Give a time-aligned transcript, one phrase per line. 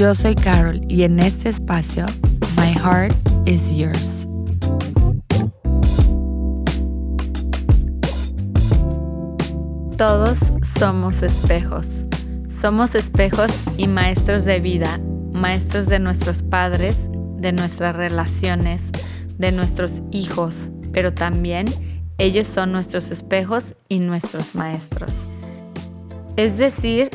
[0.00, 2.06] Yo soy Carol y en este espacio,
[2.56, 3.14] My Heart
[3.44, 4.26] is Yours.
[9.98, 11.86] Todos somos espejos.
[12.48, 14.98] Somos espejos y maestros de vida,
[15.34, 16.96] maestros de nuestros padres,
[17.36, 18.80] de nuestras relaciones,
[19.36, 21.66] de nuestros hijos, pero también
[22.16, 25.12] ellos son nuestros espejos y nuestros maestros.
[26.38, 27.10] Es decir,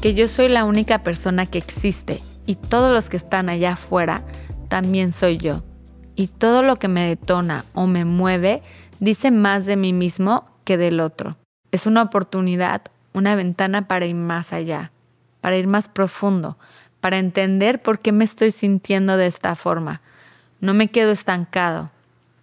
[0.00, 4.22] que yo soy la única persona que existe y todos los que están allá afuera
[4.68, 5.62] también soy yo.
[6.14, 8.62] Y todo lo que me detona o me mueve
[9.00, 11.36] dice más de mí mismo que del otro.
[11.72, 14.92] Es una oportunidad, una ventana para ir más allá,
[15.40, 16.56] para ir más profundo,
[17.00, 20.00] para entender por qué me estoy sintiendo de esta forma.
[20.60, 21.90] No me quedo estancado.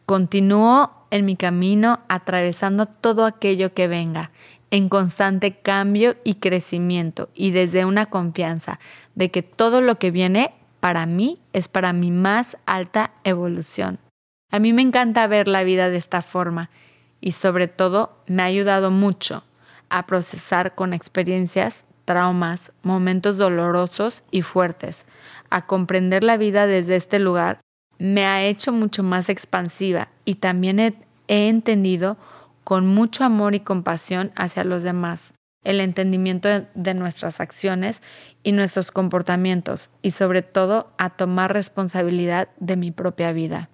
[0.06, 4.32] Continúo en mi camino atravesando todo aquello que venga,
[4.74, 8.80] en constante cambio y crecimiento y desde una confianza
[9.14, 14.00] de que todo lo que viene para mí es para mi más alta evolución.
[14.50, 16.72] A mí me encanta ver la vida de esta forma
[17.22, 19.44] y sobre todo me ha ayudado mucho
[19.90, 25.06] a procesar con experiencias, traumas, momentos dolorosos y fuertes,
[25.52, 27.62] a comprender la vida desde este lugar,
[28.00, 30.96] me ha hecho mucho más expansiva y también he,
[31.28, 32.18] entendido
[32.64, 35.34] con mucho amor y compasión hacia los demás
[35.64, 38.02] el entendimiento de nuestras acciones
[38.44, 43.70] y nuestros comportamientos y sobre todo a tomar responsabilidad de mi propia vida.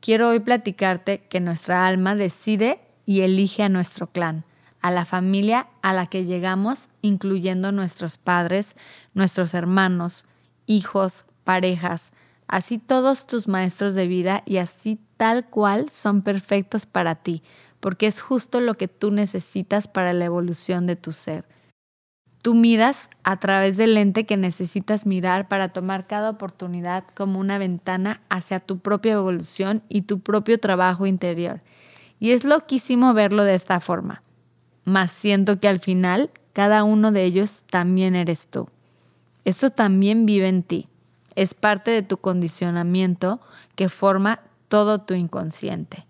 [0.00, 4.44] Quiero hoy platicarte que nuestra alma decide y elige a nuestro clan,
[4.80, 8.74] a la familia a la que llegamos, incluyendo nuestros padres,
[9.14, 10.24] nuestros hermanos,
[10.66, 12.10] hijos, parejas,
[12.48, 17.42] así todos tus maestros de vida y así tal cual son perfectos para ti,
[17.82, 21.44] porque es justo lo que tú necesitas para la evolución de tu ser.
[22.40, 27.58] Tú miras a través del lente que necesitas mirar para tomar cada oportunidad como una
[27.58, 31.60] ventana hacia tu propia evolución y tu propio trabajo interior.
[32.20, 34.22] Y es loquísimo verlo de esta forma.
[34.84, 38.68] Mas siento que al final cada uno de ellos también eres tú.
[39.44, 40.86] Esto también vive en ti.
[41.34, 43.40] Es parte de tu condicionamiento
[43.74, 44.38] que forma
[44.68, 46.06] todo tu inconsciente.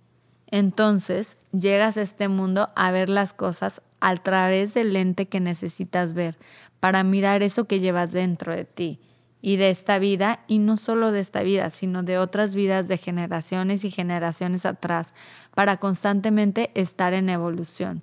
[0.49, 6.15] Entonces llegas a este mundo a ver las cosas a través del lente que necesitas
[6.15, 6.39] ver
[6.81, 9.01] para mirar eso que llevas dentro de ti
[9.41, 12.97] y de esta vida, y no solo de esta vida, sino de otras vidas de
[12.97, 15.09] generaciones y generaciones atrás,
[15.55, 18.03] para constantemente estar en evolución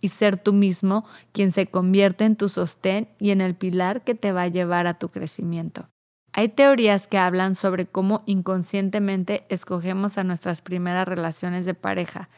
[0.00, 4.16] y ser tú mismo quien se convierte en tu sostén y en el pilar que
[4.16, 5.88] te va a llevar a tu crecimiento.
[6.32, 12.28] Hay teorías que hablan sobre cómo inconscientemente escogemos a nuestras primeras relaciones de pareja,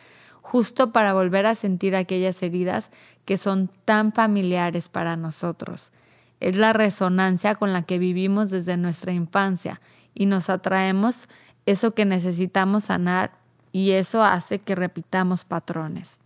[0.52, 2.90] justo para volver a sentir aquellas heridas
[3.24, 5.92] que son tan familiares para nosotros.
[6.40, 9.80] Es la resonancia con la que vivimos desde nuestra infancia
[10.14, 11.30] y nos atraemos
[11.64, 13.32] eso que necesitamos sanar
[13.72, 16.18] y eso hace que repitamos patrones.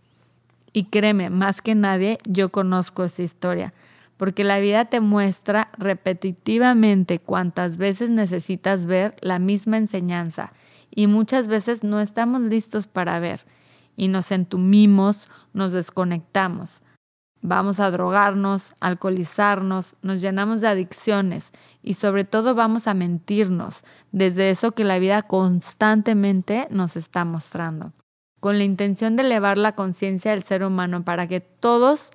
[0.73, 3.71] Y créeme, más que nadie, yo conozco esa historia,
[4.17, 10.51] porque la vida te muestra repetitivamente cuántas veces necesitas ver la misma enseñanza
[10.93, 13.45] y muchas veces no estamos listos para ver
[13.97, 16.81] y nos entumimos, nos desconectamos.
[17.41, 21.51] Vamos a drogarnos, alcoholizarnos, nos llenamos de adicciones
[21.83, 27.91] y sobre todo vamos a mentirnos desde eso que la vida constantemente nos está mostrando,
[28.39, 32.11] con la intención de elevar la conciencia del ser humano para que todos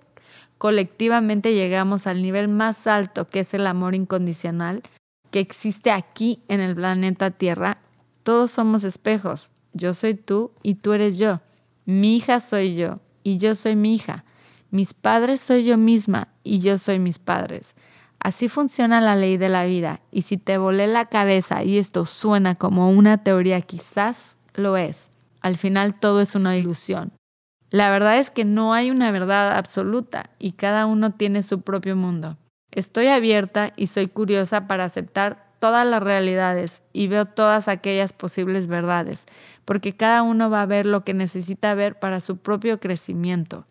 [0.59, 4.83] colectivamente lleguemos al nivel más alto que es el amor incondicional
[5.31, 7.79] que existe aquí en el planeta Tierra.
[8.23, 9.51] Todos somos espejos.
[9.73, 11.41] Yo soy tú y tú eres yo.
[11.85, 14.25] Mi hija soy yo y yo soy mi hija.
[14.71, 17.75] Mis padres soy yo misma y yo soy mis padres.
[18.21, 22.07] Así funciona la ley de la vida y si te volé la cabeza y esto
[22.07, 25.11] suena como una teoría, quizás lo es.
[25.41, 27.13] Al final todo es una ilusión.
[27.71, 31.97] La verdad es que no hay una verdad absoluta y cada uno tiene su propio
[31.97, 32.37] mundo.
[32.71, 38.67] Estoy abierta y soy curiosa para aceptar todas las realidades y veo todas aquellas posibles
[38.67, 39.27] verdades,
[39.65, 43.65] porque cada uno va a ver lo que necesita ver para su propio crecimiento.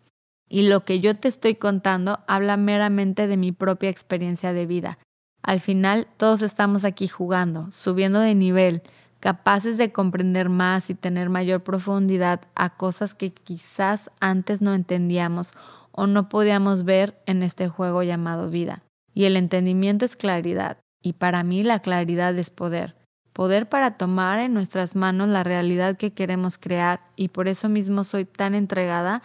[0.48, 4.96] Y lo que yo te estoy contando habla meramente de mi propia experiencia de vida,
[5.42, 8.82] Al final todos estamos aquí jugando, subiendo de nivel,
[9.20, 15.52] capaces de comprender más y tener mayor profundidad a cosas que quizás antes no entendíamos
[15.90, 18.82] o no podíamos ver en este juego llamado vida.
[19.12, 22.96] Y el entendimiento es claridad, y para mí la claridad es poder.
[23.32, 28.04] Poder para tomar en nuestras manos la realidad que queremos crear y por eso mismo
[28.04, 29.22] soy tan entregada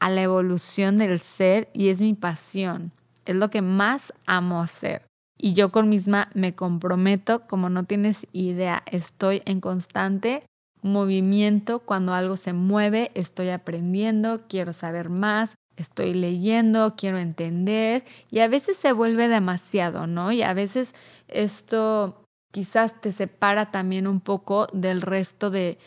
[0.00, 2.92] a la evolución del ser y es mi pasión.
[3.26, 5.06] Es lo que más amo hacer.
[5.38, 10.44] Y yo con misma me comprometo, como no tienes idea, estoy en constante
[10.82, 11.80] movimiento.
[11.80, 18.48] Cuando algo se mueve, estoy aprendiendo, quiero saber más, estoy leyendo, quiero entender y a
[18.48, 20.32] veces se vuelve demasiado, ¿no?
[20.32, 20.94] Y a veces
[21.28, 22.22] esto
[22.52, 25.78] quizás te separa también un poco del resto de,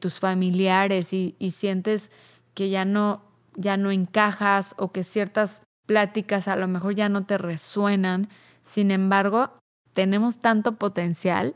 [0.00, 2.10] tus familiares y, y, sientes
[2.54, 3.22] que ya no,
[3.54, 8.28] ya no encajas o que ciertas pláticas a lo mejor ya no te resuenan.
[8.62, 9.50] Sin embargo,
[9.94, 11.54] tenemos tanto potencial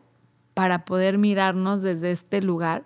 [0.54, 2.84] para poder mirarnos desde este lugar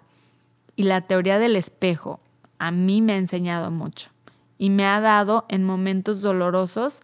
[0.75, 2.21] y la teoría del espejo
[2.59, 4.14] a mí me ha enseñado mucho
[4.59, 7.01] y me ha dado en momentos dolorosos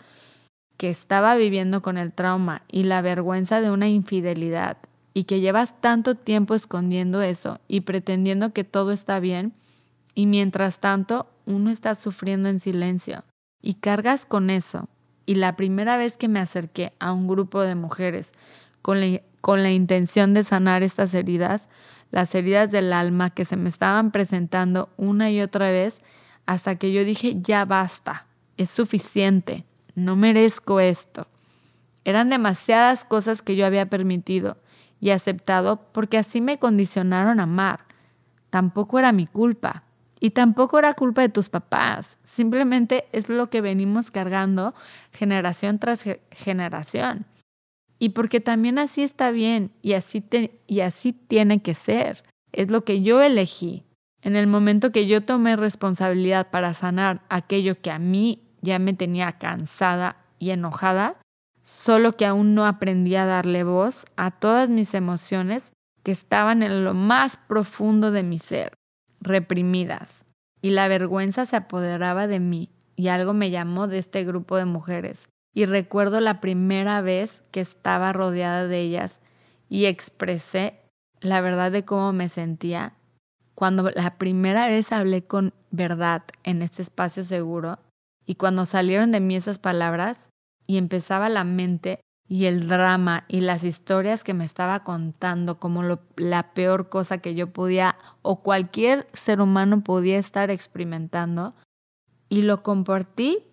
[0.76, 4.78] que estaba viviendo con el trauma y la vergüenza de una infidelidad
[5.12, 9.52] y que llevas tanto tiempo escondiendo eso y pretendiendo que todo está bien
[10.14, 13.24] y mientras tanto uno está sufriendo en silencio
[13.60, 14.88] y cargas con eso.
[15.26, 18.32] Y la primera vez que me acerqué a un grupo de mujeres
[18.82, 21.68] con la, con la intención de sanar estas heridas,
[22.10, 26.00] las heridas del alma que se me estaban presentando una y otra vez,
[26.52, 28.26] hasta que yo dije, ya basta,
[28.56, 29.64] es suficiente
[29.94, 31.26] no merezco esto.
[32.04, 34.56] Eran demasiadas cosas que yo había permitido
[35.00, 37.86] y aceptado porque así me condicionaron a amar.
[38.50, 39.84] Tampoco era mi culpa.
[40.22, 42.18] Y tampoco era culpa de tus papás.
[42.24, 44.74] Simplemente es lo que venimos cargando
[45.12, 47.24] generación tras generación.
[47.98, 50.22] Y porque también así está bien y así,
[50.66, 52.22] y así tiene que ser.
[52.52, 53.84] Es lo que yo elegí.
[54.22, 58.92] En el momento que yo tomé responsabilidad para sanar aquello que a mí ya me
[58.92, 61.16] tenía cansada y enojada,
[61.62, 65.72] solo que aún no aprendí a darle voz a todas mis emociones
[66.02, 68.74] que estaban en lo más profundo de mi ser,
[69.20, 70.24] reprimidas.
[70.62, 74.66] Y la vergüenza se apoderaba de mí y algo me llamó de este grupo de
[74.66, 75.28] mujeres.
[75.54, 79.20] Y recuerdo la primera vez que estaba rodeada de ellas
[79.68, 80.80] y expresé
[81.20, 82.94] la verdad de cómo me sentía.
[83.60, 87.78] Cuando la primera vez hablé con verdad en este espacio seguro,
[88.24, 90.16] y cuando salieron de mí esas palabras
[90.66, 95.82] y empezaba la mente y el drama y las historias que me estaba contando como
[96.16, 101.54] la peor cosa que yo podía o cualquier ser humano podía estar experimentando,
[102.30, 103.44] y lo compartí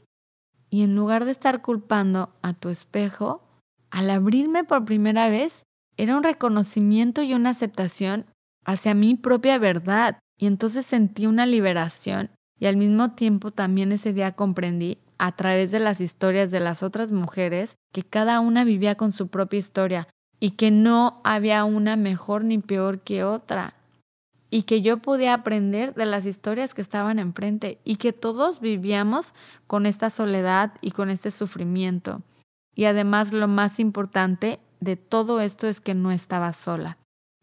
[0.70, 3.42] y en lugar de estar culpando a tu espejo,
[3.92, 5.64] al abrirme por primera vez,
[5.98, 8.26] era un reconocimiento y una aceptación
[8.68, 10.20] hacia mi propia verdad.
[10.38, 12.30] Y entonces sentí una liberación
[12.60, 16.84] y al mismo tiempo también ese día comprendí a través de las historias de las
[16.84, 20.08] otras mujeres que cada una vivía con su propia historia
[20.40, 23.74] y que no había una mejor ni peor que otra
[24.50, 29.34] y que yo podía aprender de las historias que estaban enfrente y que todos vivíamos
[29.66, 32.22] con esta soledad y con este sufrimiento.
[32.76, 36.98] Y además lo más importante de todo esto es que no estaba sola,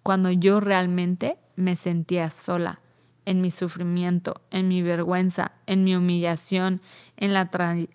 [0.04, 2.78] cuando yo realmente me sentía sola
[3.24, 6.82] en mi sufrimiento, en mi vergüenza, en mi humillación,
[7.16, 7.50] en la,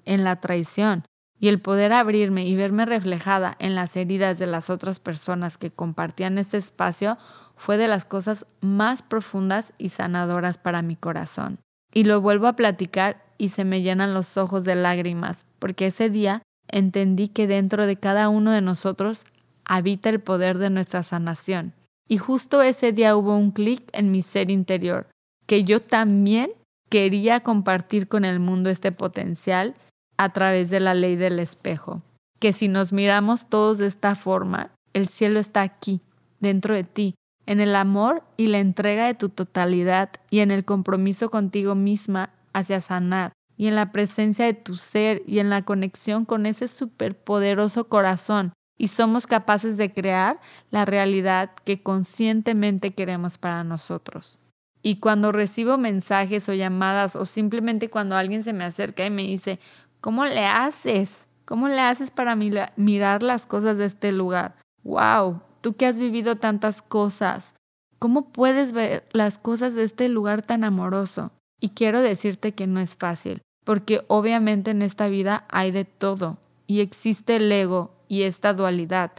[0.05, 1.05] en la traición.
[1.39, 5.71] Y el poder abrirme y verme reflejada en las heridas de las otras personas que
[5.71, 7.17] compartían este espacio
[7.55, 11.59] fue de las cosas más profundas y sanadoras para mi corazón.
[11.93, 16.09] Y lo vuelvo a platicar y se me llenan los ojos de lágrimas, porque ese
[16.09, 19.25] día entendí que dentro de cada uno de nosotros
[19.63, 21.73] habita el poder de nuestra sanación.
[22.09, 25.07] Y justo ese día hubo un clic en mi ser interior,
[25.45, 26.51] que yo también
[26.89, 29.75] quería compartir con el mundo este potencial
[30.17, 32.01] a través de la ley del espejo.
[32.39, 36.01] Que si nos miramos todos de esta forma, el cielo está aquí,
[36.39, 37.13] dentro de ti,
[37.45, 42.31] en el amor y la entrega de tu totalidad y en el compromiso contigo misma
[42.53, 46.67] hacia sanar y en la presencia de tu ser y en la conexión con ese
[46.67, 50.39] superpoderoso corazón y somos capaces de crear
[50.71, 54.39] la realidad que conscientemente queremos para nosotros.
[54.81, 59.23] Y cuando recibo mensajes o llamadas o simplemente cuando alguien se me acerca y me
[59.23, 59.59] dice,
[59.99, 61.27] ¿cómo le haces?
[61.43, 64.55] ¿Cómo le haces para mirar las cosas de este lugar?
[64.83, 65.41] ¡Wow!
[65.59, 67.53] Tú que has vivido tantas cosas,
[67.99, 71.31] ¿cómo puedes ver las cosas de este lugar tan amoroso?
[71.59, 76.37] Y quiero decirte que no es fácil, porque obviamente en esta vida hay de todo
[76.65, 79.11] y existe el ego y esta dualidad.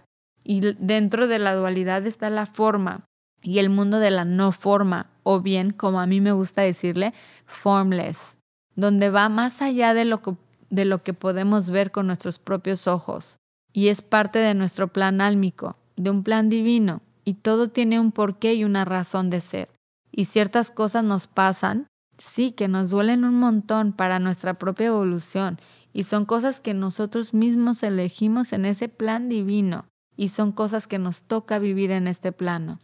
[0.44, 3.00] Y dentro de la dualidad está la forma
[3.42, 7.14] y el mundo de la no forma, o bien, como a mí me gusta decirle,
[7.46, 8.36] formless,
[8.74, 10.34] donde va más allá de lo que,
[10.68, 13.38] de lo que podemos ver con nuestros propios ojos.
[13.72, 18.12] Y es parte de nuestro plan álmico, de un plan divino, y todo tiene un
[18.12, 19.70] porqué y una razón de ser.
[20.10, 21.86] Y ciertas cosas nos pasan,
[22.20, 25.58] sí, que nos duelen un montón para nuestra propia evolución,
[25.92, 29.86] y son cosas que nosotros mismos elegimos en ese plan divino,
[30.16, 32.78] y son cosas que nos toca vivir en este plano.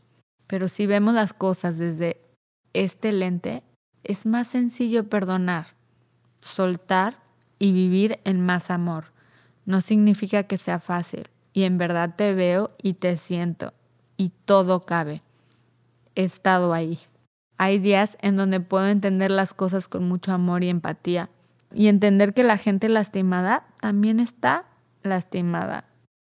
[0.47, 2.21] Pero si vemos las cosas desde
[2.73, 3.63] este lente,
[4.05, 5.69] es más sencillo perdonar,
[6.41, 7.23] soltar
[7.59, 9.13] y vivir en más amor.
[9.67, 13.75] No significa que sea fácil, y en verdad te veo y te siento,
[14.17, 15.21] y todo cabe.
[16.15, 16.99] He estado ahí.
[17.59, 21.31] Hay días en donde puedo entender las cosas con mucho amor y empatía,
[21.73, 24.65] y entender que la gente lastimada también está
[25.03, 25.85] lastimada.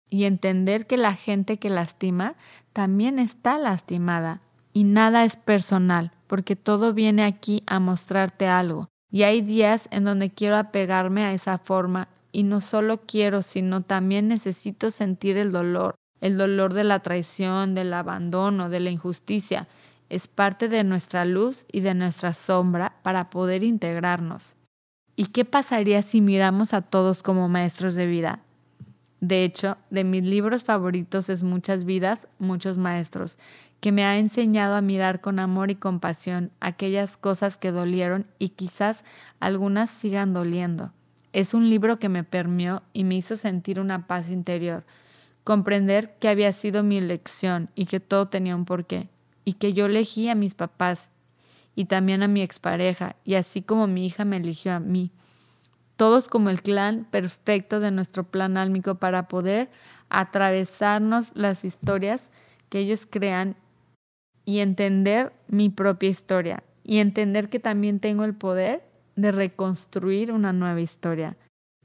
[0.09, 2.35] Y entender que la gente que lastima
[2.73, 4.41] también está lastimada.
[4.73, 8.89] Y nada es personal, porque todo viene aquí a mostrarte algo.
[9.11, 13.83] Y hay días en donde quiero apegarme a esa forma y no solo quiero, sino
[13.83, 19.69] también necesito sentir el dolor, el dolor de la traición, del abandono, de la injusticia.
[20.09, 24.57] Es parte de nuestra luz y de nuestra sombra para poder integrarnos.
[25.17, 28.41] ¿Y qué pasaría si miramos a todos como maestros de vida?
[29.21, 33.39] De hecho, de mis libros favoritos es Muchas vidas, muchos maestros,
[33.81, 38.51] que me ha enseñado a mirar con amor y compasión aquellas cosas que dolieron y
[38.51, 39.05] quizás
[39.41, 40.93] algunas sigan doliendo.
[41.33, 44.85] Es un libro que me permeó y me hizo sentir una paz interior,
[45.45, 49.09] comprender que había sido mi elección y que todo tenía un porqué,
[49.47, 51.11] y que yo elegí a mis papás
[51.75, 55.13] y también a mi expareja, y así como mi hija me eligió a mí.
[55.97, 59.71] Todos como el clan perfecto de nuestro plan álmico para poder
[60.11, 62.25] atravesarnos las historias
[62.69, 63.57] que ellos crean
[64.45, 68.83] y entender mi propia historia y entender que también tengo el poder
[69.15, 71.37] de reconstruir una nueva historia.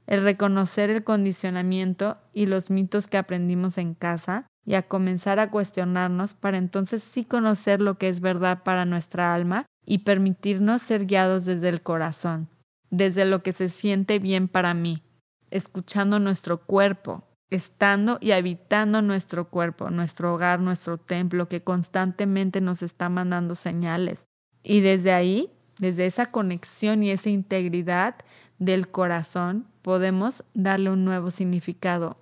[0.06, 5.50] El reconocer el condicionamiento y los mitos que aprendimos en casa y a comenzar a
[5.50, 11.06] cuestionarnos para entonces sí conocer lo que es verdad para nuestra alma y permitirnos ser
[11.06, 12.48] guiados desde el corazón,
[12.90, 15.02] desde lo que se siente bien para mí,
[15.50, 22.82] escuchando nuestro cuerpo, estando y habitando nuestro cuerpo, nuestro hogar, nuestro templo, que constantemente nos
[22.82, 24.24] está mandando señales.
[24.62, 28.14] Y desde ahí, desde esa conexión y esa integridad
[28.58, 32.16] del corazón, podemos darle un nuevo significado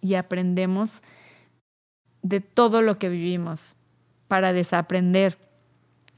[0.00, 1.02] y aprendemos
[2.24, 3.76] de todo lo que vivimos
[4.28, 5.38] para desaprender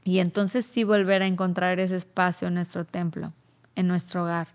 [0.05, 3.33] y entonces sí volver a encontrar ese espacio en nuestro templo,
[3.75, 4.47] en nuestro hogar.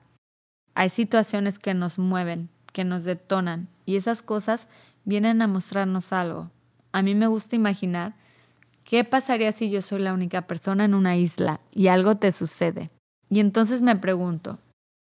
[0.75, 4.67] Hay situaciones que nos mueven, que nos detonan y esas cosas
[5.05, 6.51] vienen a mostrarnos algo.
[6.91, 8.15] A mí me gusta imaginar
[8.85, 12.89] qué pasaría si yo soy la única persona en una isla y algo te sucede.
[13.29, 14.59] Y entonces me pregunto,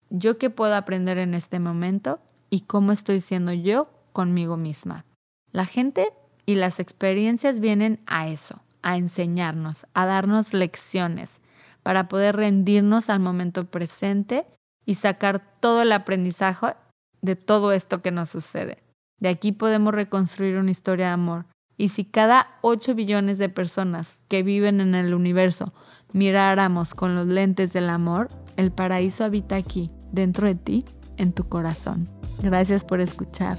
[0.08, 5.04] ¿yo qué puedo aprender en este momento y cómo estoy siendo yo conmigo misma?
[5.52, 6.10] La gente
[6.48, 11.42] y las experiencias vienen a eso, a enseñarnos, a darnos lecciones,
[11.82, 14.46] para poder rendirnos al momento presente
[14.86, 16.68] y sacar todo el aprendizaje
[17.20, 18.82] de todo esto que nos sucede.
[19.20, 21.44] De aquí podemos reconstruir una historia de amor.
[21.76, 25.74] Y si cada 8 billones de personas que viven en el universo
[26.14, 30.86] miráramos con los lentes del amor, el paraíso habita aquí, dentro de ti,
[31.18, 32.08] en tu corazón.
[32.40, 33.58] Gracias por escuchar.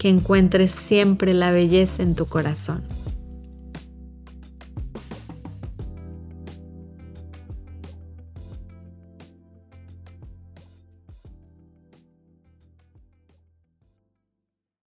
[0.00, 2.80] Que encuentres siempre la belleza en tu corazón.